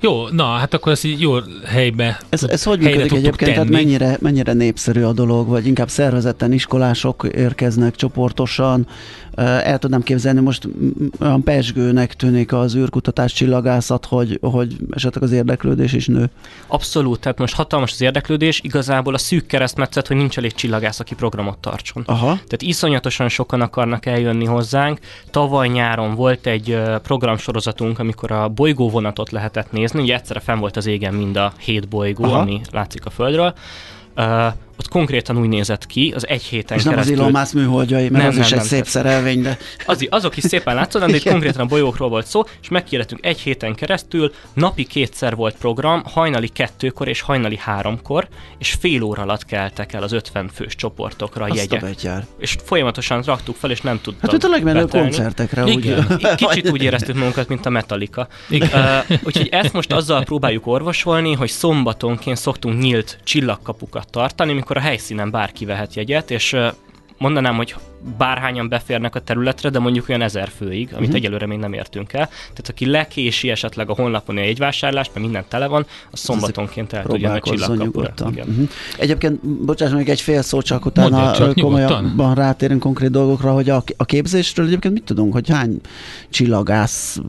[0.00, 3.36] Jó, na, hát akkor ezt így jó helybe Ez, ez hogy működik egyébként?
[3.36, 3.52] Tenni.
[3.52, 8.86] Tehát mennyire, mennyire népszerű a dolog, vagy inkább szervezetten iskolások érkeznek csoportosan,
[9.36, 10.68] el tudnám képzelni, most
[11.20, 16.30] olyan pesgőnek tűnik az űrkutatás csillagászat, hogy, hogy esetleg az érdeklődés is nő.
[16.66, 21.14] Abszolút, tehát most hatalmas az érdeklődés, igazából a szűk keresztmetszet, hogy nincs elég csillagász, aki
[21.14, 22.02] programot tartson.
[22.06, 22.26] Aha.
[22.26, 24.98] Tehát iszonyatosan sokan akarnak eljönni hozzánk.
[25.30, 30.86] Tavaly nyáron volt egy programsorozatunk, amikor a bolygóvonatot lehetett nézni, ugye egyszerre fenn volt az
[30.86, 32.38] égen mind a hét bolygó, Aha.
[32.38, 33.54] ami látszik a Földről.
[34.16, 37.16] Uh, ott konkrétan úgy nézett ki, az egy héten És keresztül...
[37.16, 39.58] nem az Elon Musk műholdjai, mert nem, az nem, is nem, egy szép szerelvény, de...
[39.86, 43.38] Az, azok is szépen látszódnak, de itt konkrétan a bolyókról volt szó, és megkérdeztünk egy
[43.38, 49.44] héten keresztül, napi kétszer volt program, hajnali kettőkor és hajnali háromkor, és fél óra alatt
[49.44, 51.84] keltek el az 50 fős csoportokra a jegyek.
[52.38, 55.64] És folyamatosan raktuk fel, és nem tudtam Hát ott a legmenőbb koncertekre.
[55.64, 56.06] Igen.
[56.10, 56.34] Úgy.
[56.34, 58.28] Kicsit úgy éreztük magunkat, mint a Metallica.
[58.48, 58.68] Igen.
[59.08, 64.88] Uh, úgyhogy ezt most azzal próbáljuk orvosolni, hogy szombatonként szoktunk nyílt csillagkapukat tartani, amikor a
[64.88, 66.56] helyszínen bárki vehet jegyet, és
[67.18, 67.74] mondanám, hogy
[68.18, 71.14] bárhányan beférnek a területre, de mondjuk olyan ezer főig, amit uh-huh.
[71.14, 72.26] egyelőre még nem értünk el.
[72.26, 77.04] Tehát aki lekési esetleg a honlapon egy vásárlást, mert minden tele van, az szombatonként el
[77.04, 78.12] tudja a csillagkapura.
[78.20, 78.68] Uh-huh.
[78.98, 83.82] Egyébként, bocsáss még egy fél szó, csak utána csak komolyabban rátérünk konkrét dolgokra, hogy a,
[83.96, 85.80] a képzésről egyébként mit tudunk, hogy hány
[86.30, 87.20] csillagász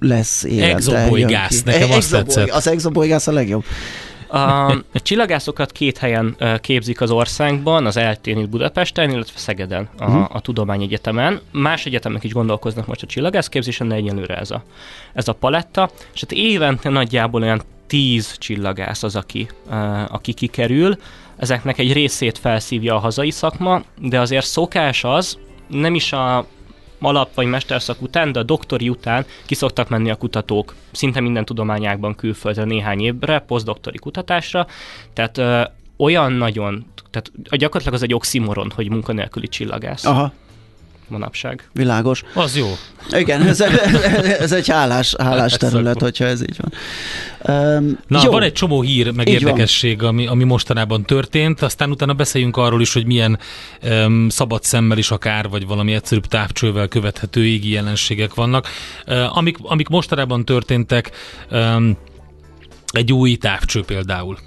[0.00, 0.74] lesz élete?
[0.74, 2.50] Exobolygász, nekem azt tetszett.
[2.50, 3.64] Az exobolygász a legjobb.
[4.34, 10.36] A csillagászokat két helyen képzik az országban, az eltén itt Budapesten, illetve Szegeden, a, uh-huh.
[10.36, 11.40] a Tudományegyetemen.
[11.50, 14.62] Más egyetemek is gondolkoznak most a csillagászképzésen, de egyenlőre ez a,
[15.12, 15.90] ez a paletta.
[16.14, 19.48] És hát évente nagyjából olyan tíz csillagász az, aki,
[20.08, 20.96] aki kikerül.
[21.36, 26.46] Ezeknek egy részét felszívja a hazai szakma, de azért szokás az, nem is a
[27.04, 32.14] alap vagy mesterszak után, de a doktori után kiszoktak menni a kutatók szinte minden tudományákban
[32.14, 34.66] külföldre néhány évre, posztdoktori kutatásra,
[35.12, 35.62] tehát ö,
[35.96, 40.04] olyan nagyon, tehát gyakorlatilag az egy oximoron, hogy munkanélküli csillagász.
[40.04, 40.32] Aha
[41.14, 41.68] manapság.
[41.72, 42.22] Világos.
[42.34, 42.66] Az jó.
[43.10, 43.60] Igen, ez,
[44.40, 46.72] ez egy hálás, hálás terület, hogyha ez így van.
[47.46, 48.30] Um, Na, jó.
[48.30, 52.80] van egy csomó hír, meg így érdekesség, ami, ami mostanában történt, aztán utána beszéljünk arról
[52.80, 53.38] is, hogy milyen
[53.82, 58.68] um, szabad szemmel is akár, vagy valami egyszerűbb távcsővel követhető égi jelenségek vannak.
[59.06, 61.10] Uh, amik, amik mostanában történtek,
[61.50, 61.96] um,
[62.92, 64.38] egy új távcső például.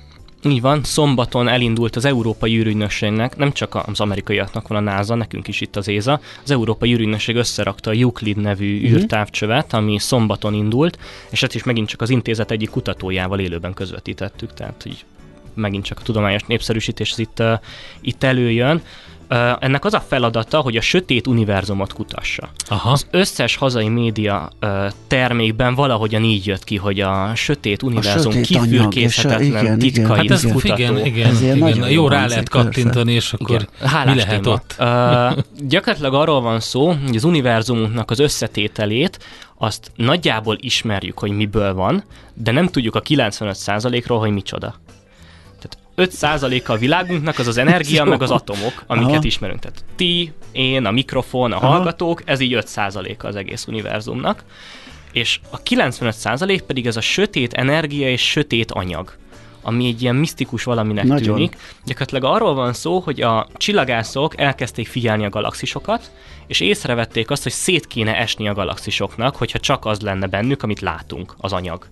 [0.52, 5.48] Így van, szombaton elindult az Európai űrügynökségnek, nem csak az amerikaiaknak van a NASA, nekünk
[5.48, 9.00] is itt az ÉZA, az Európai űrügynökség összerakta a Euclid nevű uh-huh.
[9.00, 14.54] űrtávcsövet, ami szombaton indult, és ezt is megint csak az intézet egyik kutatójával élőben közvetítettük,
[14.54, 15.06] tehát így
[15.54, 17.60] megint csak a tudományos népszerűsítés itt, uh,
[18.02, 18.82] itt előjön
[19.60, 22.50] ennek az a feladata, hogy a sötét univerzumot kutassa.
[22.68, 22.92] Aha.
[22.92, 24.50] Az összes hazai média
[25.08, 30.74] termékben valahogyan így jött ki, hogy a sötét univerzum a kifürkészhetetlen titka hát ez kutató.
[30.74, 31.90] Igen, igen, igen.
[31.90, 33.68] Jó rá lehet kattintani, és akkor
[34.06, 34.54] mi lehet téma.
[34.54, 34.76] ott?
[34.80, 39.20] Uh, gyakorlatilag arról van szó, hogy az univerzumunknak az összetételét
[39.58, 44.76] azt nagyjából ismerjük, hogy miből van, de nem tudjuk a 95%-ról, hogy micsoda.
[45.98, 49.26] 5%-a a világunknak az az energia, meg az atomok, amiket Aha.
[49.26, 49.60] ismerünk.
[49.60, 54.44] Tehát ti, én, a mikrofon, a hallgatók, ez így 5%-a az egész univerzumnak.
[55.12, 59.16] És a 95% pedig ez a sötét energia és sötét anyag
[59.62, 61.36] ami egy ilyen misztikus valaminek Nagyon.
[61.36, 61.58] tűnik.
[61.86, 66.12] Gyakorlatilag arról van szó, hogy a csillagászok elkezdték figyelni a galaxisokat,
[66.48, 70.80] és észrevették azt, hogy szét kéne esni a galaxisoknak, hogyha csak az lenne bennük, amit
[70.80, 71.88] látunk, az anyag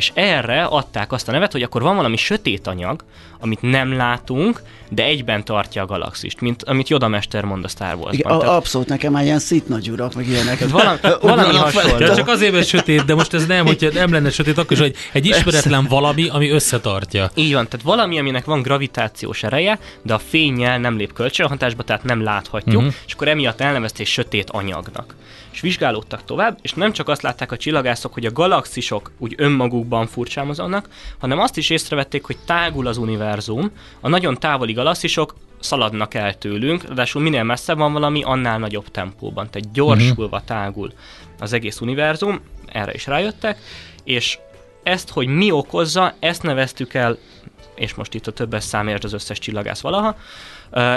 [0.00, 3.04] és erre adták azt a nevet, hogy akkor van valami sötét anyag,
[3.40, 7.94] amit nem látunk, de egyben tartja a galaxist, mint amit Yoda Mester mond a Star
[7.94, 8.12] Wars-ban.
[8.12, 10.68] Igen, Tehát, abszolút, nekem már ilyen szit nagy urak, meg ilyenek.
[10.68, 11.98] Valami, valami hasonló.
[11.98, 14.78] Ja, csak azért, mert sötét, de most ez nem, hogyha nem lenne sötét, akkor is,
[14.78, 17.30] hogy egy ismeretlen valami, ami összetartja.
[17.34, 22.04] Így van, tehát valami, aminek van gravitációs ereje, de a fényjel nem lép kölcsönhatásba, tehát
[22.04, 22.94] nem láthatjuk, uh-huh.
[23.06, 25.14] és akkor emiatt elnevezték sötét anyagnak
[25.60, 30.06] és vizsgálódtak tovább, és nem csak azt látták a csillagászok, hogy a galaxisok úgy önmagukban
[30.06, 33.70] furcsámoznak, hanem azt is észrevették, hogy tágul az univerzum,
[34.00, 39.50] a nagyon távoli galaxisok szaladnak el tőlünk, ráadásul minél messzebb van valami, annál nagyobb tempóban,
[39.50, 40.44] tehát gyorsulva uh-huh.
[40.44, 40.92] tágul
[41.38, 43.58] az egész univerzum, erre is rájöttek,
[44.04, 44.38] és
[44.82, 47.18] ezt, hogy mi okozza, ezt neveztük el,
[47.74, 50.16] és most itt a többes számért az összes csillagász valaha,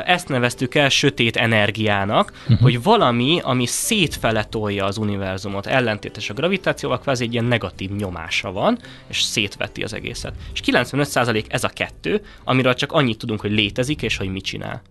[0.06, 2.60] ezt neveztük el sötét energiának, uh-huh.
[2.60, 8.52] hogy valami, ami szétfele tolja az univerzumot, ellentétes a gravitációval, kvázi egy ilyen negatív nyomása
[8.52, 10.34] van, és szétveti az egészet.
[10.54, 14.82] És 95% ez a kettő, amiről csak annyit tudunk, hogy létezik, és hogy mit csinál.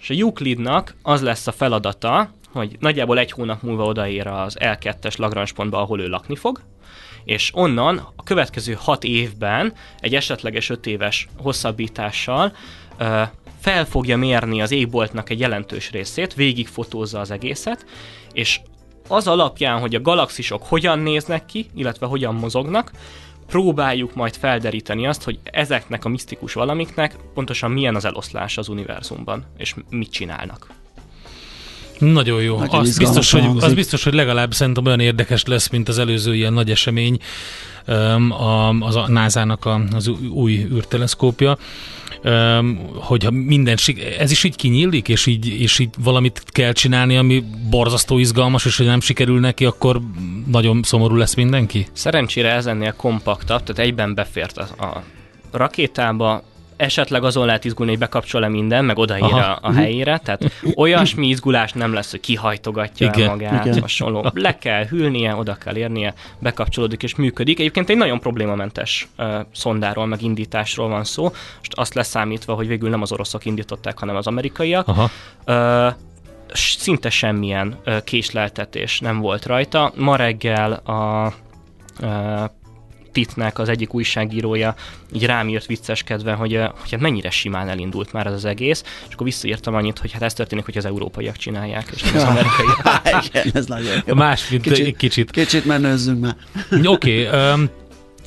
[0.00, 5.18] És a Euclidnak az lesz a feladata, hogy nagyjából egy hónap múlva odaér az L2-es
[5.18, 6.60] Lagrange pontba, ahol ő lakni fog,
[7.24, 12.52] és onnan a következő hat évben egy esetleges öt éves hosszabbítással
[13.60, 17.84] fel fogja mérni az égboltnak egy jelentős részét, végig fotózza az egészet,
[18.32, 18.60] és
[19.08, 22.90] az alapján, hogy a galaxisok hogyan néznek ki, illetve hogyan mozognak,
[23.46, 29.44] próbáljuk majd felderíteni azt, hogy ezeknek a misztikus valamiknek pontosan milyen az eloszlás az univerzumban,
[29.56, 30.66] és mit csinálnak.
[31.98, 32.58] Nagyon jó.
[32.58, 36.34] Nagyon az, biztos, hogy, az biztos, hogy legalább szerintem olyan érdekes lesz, mint az előző
[36.34, 37.18] ilyen nagy esemény,
[38.80, 41.58] az a NASA-nak az új űrteleszkópja
[42.94, 43.76] hogyha minden,
[44.18, 48.76] ez is így kinyílik, és így, és így valamit kell csinálni, ami borzasztó izgalmas, és
[48.76, 50.00] hogy nem sikerül neki, akkor
[50.46, 51.86] nagyon szomorú lesz mindenki?
[51.92, 55.02] Szerencsére ez ennél kompaktabb, tehát egyben befért a, a
[55.50, 56.42] rakétába,
[56.80, 61.72] esetleg azon lehet izgulni, hogy bekapcsol-e minden, meg odaír a, a helyére, tehát olyasmi izgulás
[61.72, 63.80] nem lesz, hogy kihajtogatja igen, magát, igen.
[63.80, 64.30] hasonló.
[64.34, 67.58] Le kell hűlnie, oda kell érnie, bekapcsolódik és működik.
[67.58, 71.22] Egyébként egy nagyon problémamentes uh, szondáról, meg indításról van szó,
[71.58, 74.88] most azt leszámítva, hogy végül nem az oroszok indították, hanem az amerikaiak.
[74.88, 75.10] Aha.
[75.46, 75.94] Uh,
[76.52, 79.92] szinte semmilyen uh, késleltetés nem volt rajta.
[79.96, 81.32] Ma reggel a
[82.00, 82.50] uh,
[83.12, 84.74] Titnek az egyik újságírója
[85.12, 89.14] így rám írt vicceskedve, hogy, hogy hát mennyire simán elindult már ez az egész, és
[89.14, 93.26] akkor visszaírtam annyit, hogy hát ez történik, hogy az európaiak csinálják, és nem az amerikaiak.
[93.26, 94.14] Igen, ez nagyon jó.
[94.14, 94.96] Más, mint kicsit.
[94.96, 96.36] Kicsit, kicsit menőzzünk már.
[96.84, 97.70] Oké, okay, um,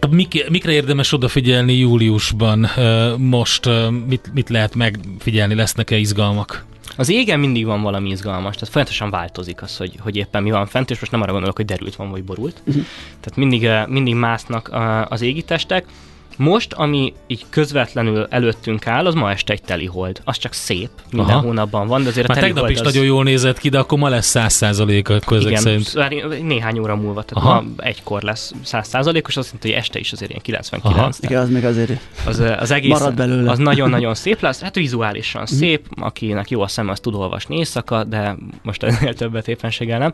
[0.10, 2.70] Mik, mikre érdemes odafigyelni júliusban?
[3.18, 3.70] Most
[4.08, 5.56] mit, mit lehet megfigyelni?
[5.56, 6.66] Lesznek-e izgalmak?
[6.98, 10.66] Az égen mindig van valami izgalmas, tehát folyamatosan változik az, hogy, hogy éppen mi van
[10.66, 12.62] fent, és most nem arra gondolok, hogy derült van, vagy borult.
[12.66, 12.84] Uh-huh.
[13.20, 14.70] Tehát mindig, mindig másznak
[15.10, 15.86] az égitestek.
[16.38, 20.22] Most, ami így közvetlenül előttünk áll, az ma este egy teli hold.
[20.24, 21.46] Az csak szép, minden Aha.
[21.46, 22.86] hónapban van, de azért Már a tegnap is az...
[22.86, 25.94] nagyon jól nézett ki, de akkor ma lesz száz százalék a közök szerint.
[26.44, 27.62] néhány óra múlva, tehát Aha.
[27.62, 30.98] ma egykor lesz száz százalékos, azt jelenti, hogy este is azért ilyen 99.
[30.98, 31.10] Aha.
[31.20, 33.52] Igen, az még azért az, az egész, marad belőle.
[33.52, 35.58] Az nagyon-nagyon szép lesz, hát vizuálisan mm.
[35.58, 40.14] szép, akinek jó a szem, az tud olvasni éjszaka, de most ennél többet éppenséggel nem.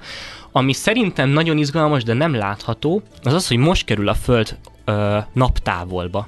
[0.51, 4.58] Ami szerintem nagyon izgalmas, de nem látható, az az, hogy most kerül a Föld
[4.89, 6.28] ö, naptávolba.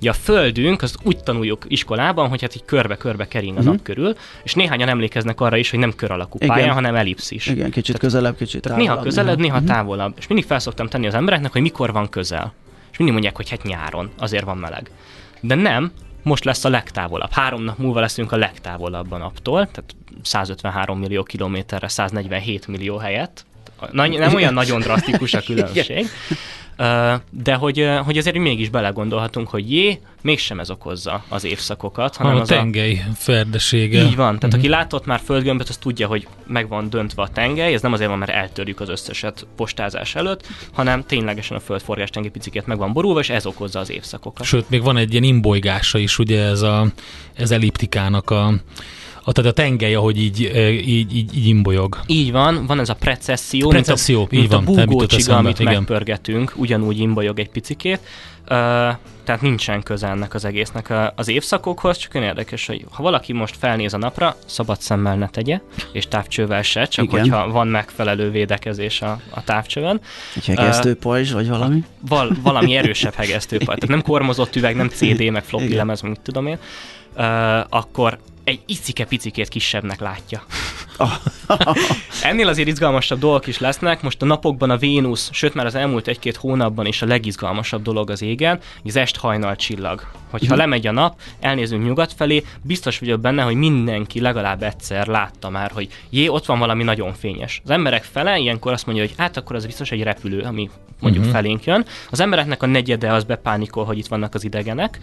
[0.00, 3.74] Ugye a Földünk, azt úgy tanuljuk iskolában, hogy hát így körbe-körbe kering a uh-huh.
[3.74, 6.74] nap körül, és néhányan emlékeznek arra is, hogy nem kör alakú pálya, Igen.
[6.74, 7.46] hanem ellipszis.
[7.46, 8.96] Igen, kicsit tehát, közelebb, kicsit tehát távolabb.
[8.96, 9.70] Néha közelebb, néha uh-huh.
[9.70, 10.14] távolabb.
[10.18, 12.52] És mindig felszoktam tenni az embereknek, hogy mikor van közel.
[12.90, 14.90] És mindig mondják, hogy hát nyáron, azért van meleg.
[15.40, 17.30] De nem, most lesz a legtávolabb.
[17.30, 23.46] Három nap múlva leszünk a legtávolabb a naptól, tehát 153 millió kilométerre, 147 millió helyett.
[23.92, 26.06] Nem olyan nagyon drasztikus a különbség.
[27.30, 32.40] De hogy, hogy azért mégis belegondolhatunk, hogy jé, mégsem ez okozza az évszakokat, hanem a
[32.40, 33.14] az tengely a...
[33.14, 33.98] ferdesége.
[33.98, 34.58] Így van, tehát uh-huh.
[34.58, 38.08] aki látott már földgömböt, az tudja, hogy meg van döntve a tengely, ez nem azért
[38.08, 42.92] van, mert eltörjük az összeset postázás előtt, hanem ténylegesen a földforgás tengely picikét meg van
[42.92, 44.46] borulva, és ez okozza az évszakokat.
[44.46, 46.86] Sőt, még van egy ilyen imbolygása is, ugye ez a
[47.34, 48.54] ez elliptikának a
[49.28, 50.40] a, tehát a tengely, ahogy így,
[50.86, 52.00] így, így, így imbolyog.
[52.06, 55.58] Így van, van ez a precesszió, precesszió mint a, így mint van, a búgócsiga, amit
[55.58, 55.74] igen.
[55.74, 58.00] megpörgetünk, ugyanúgy imbolyog egy picikét.
[58.42, 58.48] Uh,
[59.24, 63.56] tehát nincsen köze ennek az egésznek az évszakokhoz, csak olyan érdekes, hogy ha valaki most
[63.56, 65.60] felnéz a napra, szabad szemmel ne tegye,
[65.92, 67.20] és távcsővel se, csak Igen.
[67.20, 70.00] hogyha van megfelelő védekezés a, a távcsövön.
[70.36, 71.84] Egy hegesztőpajzs, uh, vagy valami?
[72.08, 76.46] Val, valami erősebb hegesztőpajzs, tehát nem kormozott üveg, nem CD, meg floppy lemez, mit tudom
[76.46, 76.58] én,
[77.16, 77.24] uh,
[77.68, 80.44] akkor egy icike-picikét kisebbnek látja.
[82.22, 84.02] Ennél azért izgalmasabb dolgok is lesznek.
[84.02, 88.10] Most a napokban a Vénusz, sőt már az elmúlt egy-két hónapban is a legizgalmasabb dolog
[88.10, 90.06] az égen, az est-hajnal csillag.
[90.30, 90.58] Hogyha mm.
[90.58, 95.70] lemegy a nap, elnézünk nyugat felé, biztos vagyok benne, hogy mindenki legalább egyszer látta már,
[95.70, 97.60] hogy jé, ott van valami nagyon fényes.
[97.64, 101.24] Az emberek fele ilyenkor azt mondja, hogy hát akkor az biztos egy repülő, ami mondjuk
[101.24, 101.40] uh-huh.
[101.40, 101.84] felénk jön.
[102.10, 104.98] Az embereknek a negyede az bepánikol, hogy itt vannak az idegenek.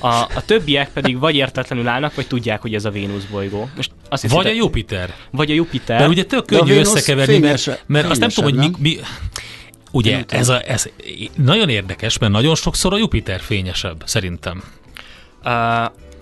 [0.00, 3.68] A, a többiek pedig vagy értetlenül állnak, vagy tudják, hogy ez a Vénusz bolygó.
[3.76, 5.14] Most azt vagy a Jupiter.
[5.32, 5.98] Vagy a Jupiter.
[5.98, 8.98] De ugye tök könnyű összekeverni, mert, mert azt nem tudom, hogy mi, mi
[9.92, 10.88] Ugye, ez, a, ez
[11.36, 14.62] nagyon érdekes, mert nagyon sokszor a Jupiter fényesebb, szerintem.
[15.44, 15.52] Uh,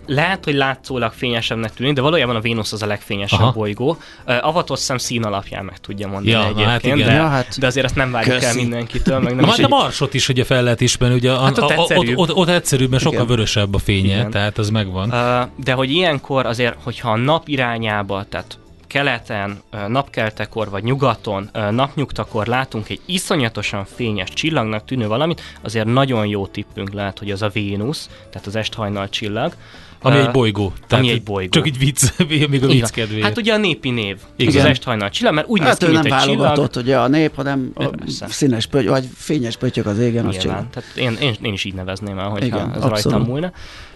[0.06, 3.52] lehet, hogy látszólag fényesebbnek tűnik, de valójában a Vénusz az a legfényesebb Aha.
[3.52, 3.98] bolygó.
[4.26, 6.98] Uh, avatott szem szín alapján meg tudja mondani ja, egyébként, hát igen.
[6.98, 8.46] De, ja, hát de azért ezt nem várjuk köszi.
[8.46, 9.18] el mindenkitől.
[9.18, 11.72] Meg nem Na, hát a Marsot is ugye fel lehet ismerni, ugye hát ott, a,
[11.72, 12.18] egyszerűbb.
[12.18, 14.30] Ott, ott, ott egyszerűbb, mert sokkal vörösebb a fénye, igen.
[14.30, 15.10] tehát ez megvan.
[15.10, 18.58] Uh, de hogy ilyenkor azért, hogyha a nap irányába, tehát
[18.90, 26.46] keleten, napkeltekor vagy nyugaton, napnyugtakor látunk egy iszonyatosan fényes csillagnak tűnő valamit, azért nagyon jó
[26.46, 29.54] tippünk lehet, hogy az a Vénusz, tehát az esthajnal csillag,
[30.02, 30.72] Ami uh, egy bolygó.
[30.86, 31.48] Tehát ami egy bolygó.
[31.48, 32.18] Csak egy vicc,
[32.50, 33.24] még a vicc kedvéért.
[33.24, 34.60] Hát ugye a népi név, Igen.
[34.60, 37.72] az esthajnal csillag, mert úgy hát néz ki, nem egy válogatott, ugye a nép, hanem
[37.74, 41.74] a színes pöty, vagy fényes pötyök az égen, az Tehát én, én, én, is így
[41.74, 43.02] nevezném el, hogyha Igen, ez abszolút.
[43.02, 43.52] rajtam múlna.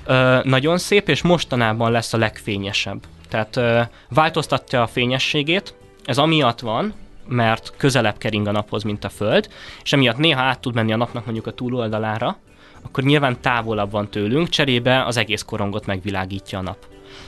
[0.06, 3.00] Uh, nagyon szép, és mostanában lesz a legfényesebb.
[3.34, 5.74] Tehát uh, változtatja a fényességét,
[6.04, 6.94] ez amiatt van,
[7.28, 9.48] mert közelebb kering a naphoz, mint a Föld,
[9.82, 12.36] és emiatt néha át tud menni a napnak mondjuk a túloldalára,
[12.82, 16.76] akkor nyilván távolabb van tőlünk, cserébe az egész korongot megvilágítja a nap.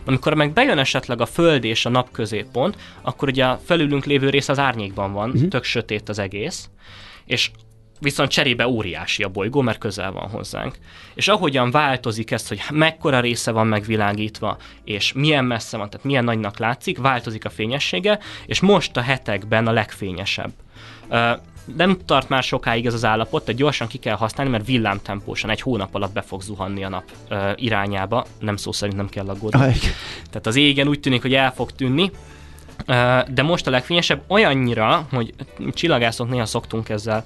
[0.05, 4.31] Amikor meg bejön esetleg a Föld és a nap középpont, akkor ugye a felülünk lévő
[4.31, 5.49] rész az árnyékban van, uh-huh.
[5.49, 6.69] tök sötét az egész,
[7.25, 7.51] és
[8.01, 10.79] viszont cserébe óriási a bolygó, mert közel van hozzánk.
[11.15, 16.25] És ahogyan változik ezt, hogy mekkora része van megvilágítva, és milyen messze van, tehát milyen
[16.25, 20.53] nagynak látszik, változik a fényessége, és most a hetekben a legfényesebb.
[21.77, 25.61] nem tart már sokáig ez az állapot, tehát gyorsan ki kell használni, mert villámtempósan egy
[25.61, 28.27] hónap alatt be fog zuhanni a nap uh, irányába.
[28.39, 29.61] Nem szó szerint nem kell aggódni.
[29.61, 29.75] Aj.
[30.31, 32.11] Tehát az égen úgy tűnik, hogy el fog tűnni,
[33.29, 35.35] de most a legfényesebb olyannyira, hogy
[35.73, 37.25] csillagászok néha szoktunk ezzel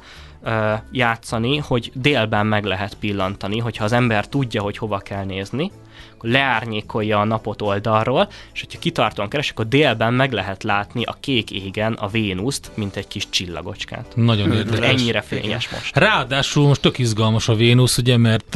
[0.91, 5.70] játszani, hogy délben meg lehet pillantani, hogyha az ember tudja, hogy hova kell nézni,
[6.16, 11.16] akkor leárnyékolja a napot oldalról, és hogyha kitartóan keres, akkor délben meg lehet látni a
[11.20, 14.12] kék égen a Vénuszt, mint egy kis csillagocskát.
[14.14, 14.91] Nagyon érdekes.
[14.91, 15.97] Ennyire fényes most.
[15.97, 18.55] Ráadásul most tök izgalmas a Vénusz, ugye, mert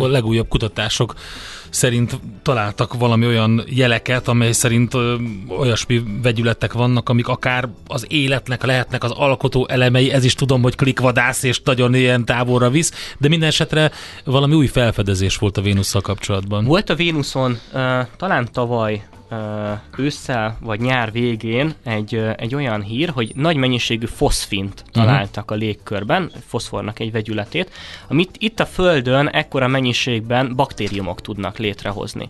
[0.00, 1.14] a legújabb kutatások
[1.74, 5.16] szerint találtak valami olyan jeleket, amely szerint ö,
[5.48, 10.74] olyasmi vegyületek vannak, amik akár az életnek lehetnek az alkotó elemei, ez is tudom, hogy
[10.74, 13.90] klikvadász és nagyon ilyen távolra visz, de minden esetre
[14.24, 16.64] valami új felfedezés volt a Vénusszal kapcsolatban.
[16.64, 17.80] Volt a Vénuszon uh,
[18.16, 19.02] talán tavaly
[19.96, 24.92] ősszel vagy nyár végén egy, egy olyan hír, hogy nagy mennyiségű foszfint mhm.
[24.92, 27.70] találtak a légkörben, foszfornak egy vegyületét,
[28.08, 32.28] amit itt a Földön ekkora mennyiségben baktériumok tudnak létrehozni.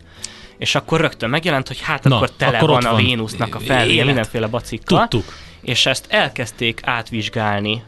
[0.59, 3.59] És akkor rögtön megjelent, hogy hát Na, akkor tele akkor van a van Vénusznak a
[3.59, 5.09] felvége mindenféle bacikkal.
[5.09, 5.33] Tudtuk
[5.65, 7.83] és ezt elkezdték átvizsgálni,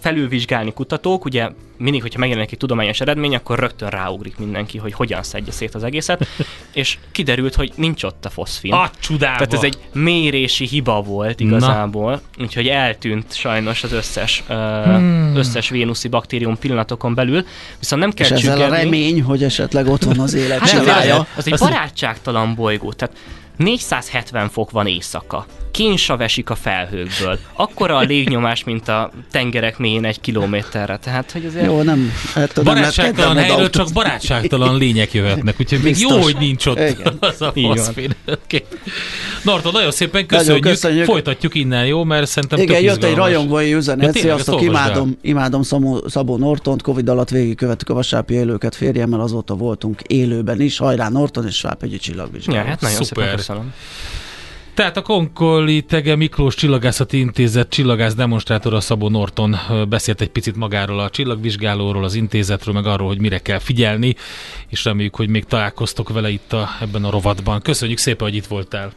[0.00, 1.48] felülvizsgálni kutatók, ugye
[1.78, 5.84] mindig, hogyha megjelenik egy tudományos eredmény, akkor rögtön ráugrik mindenki, hogy hogyan szedje szét az
[5.84, 6.26] egészet,
[6.72, 8.72] és kiderült, hogy nincs ott a foszfin.
[8.72, 9.36] A csudába.
[9.36, 12.42] Tehát ez egy mérési hiba volt igazából, Na.
[12.44, 15.32] úgyhogy eltűnt sajnos az összes, hmm.
[15.36, 17.44] összes vénuszi baktérium pillanatokon belül,
[17.78, 21.26] viszont nem kell És ezzel a remény, hogy esetleg ott van az élet hát, az,
[21.36, 23.16] az egy barátságtalan bolygó, tehát
[23.58, 25.46] 470 fok van éjszaka.
[25.70, 27.38] Kínsav esik a felhőkből.
[27.52, 30.96] Akkora a légnyomás, mint a tengerek mélyén egy kilométerre.
[30.96, 31.64] Tehát, hogy azért...
[31.64, 32.12] Jó, nem...
[32.34, 37.16] Hát, barátságtalan nem helyről csak barátságtalan lények jöhetnek, úgyhogy még jó, hogy nincs ott Igen.
[37.20, 38.10] az a faszfél.
[38.26, 38.64] Okay.
[39.42, 40.62] Narton, nagyon szépen köszönjük.
[40.62, 41.04] Nagyon köszönjük.
[41.04, 42.04] Folytatjuk innen, jó?
[42.04, 44.14] Mert szerintem Igen, jött egy rajongói üzenet.
[44.14, 46.82] Ja, Sziasztok, imádom, imádom Szabó, Szabó Nortont.
[46.82, 50.78] Covid alatt végigkövettük a vasárpi élőket férjemmel, azóta voltunk élőben is.
[50.78, 52.64] Hajrá Norton és Svápegyi csillagvizsgálat.
[52.64, 53.24] Ja, hát nagyon Szuper.
[53.24, 53.72] szépen köszönöm.
[54.74, 59.56] Tehát a Konkoli Tege Miklós Csillagászati Intézet csillagász demonstrátora Szabó Norton
[59.88, 64.14] beszélt egy picit magáról a csillagvizsgálóról, az intézetről, meg arról, hogy mire kell figyelni,
[64.68, 67.60] és reméljük, hogy még találkoztok vele itt a, ebben a rovatban.
[67.60, 68.92] Köszönjük szépen, hogy itt voltál!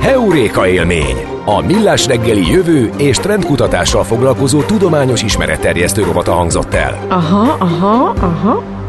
[0.00, 1.16] Heuréka élmény!
[1.44, 7.06] A Millás reggeli jövő és trendkutatással foglalkozó tudományos ismeretterjesztő rovata hangzott el.
[7.08, 8.83] Aha, aha, aha.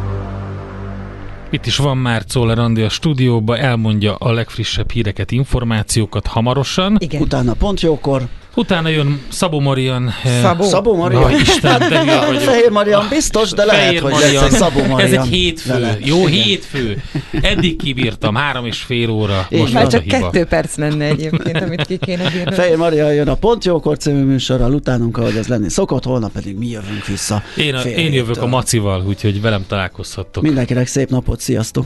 [1.50, 6.96] Itt is van már Czoller Andi a stúdióba, elmondja a legfrissebb híreket, információkat hamarosan.
[7.00, 7.22] Igen.
[7.22, 8.28] Utána pont jókor.
[8.56, 10.14] Utána jön Szabó Marian.
[10.24, 11.22] Eh, Szabó, Szabó Marian?
[11.32, 12.42] Na, Isten, de vagyok.
[12.52, 14.22] Fehér Marian biztos, de Fehér lehet, Marian.
[14.22, 15.00] hogy lesz egy Szabó Marian.
[15.00, 15.98] Ez egy hétfő.
[16.04, 16.32] Jó, Igen.
[16.32, 17.04] hétfő.
[17.42, 19.48] Eddig kibírtam, három és fél óra.
[19.50, 22.54] Most már csak kettő perc lenne egyébként, amit ki kéne bírni.
[22.56, 26.58] Fehér Marian jön a Pont Jókor című műsorral, utánunk, ahogy ez lenni szokott, holnap pedig
[26.58, 27.44] mi jövünk vissza.
[27.58, 30.44] Én, a, én jövök a Macival, úgyhogy velem találkozhattok.
[30.44, 31.86] Mindenkinek szép napot, sziasztok!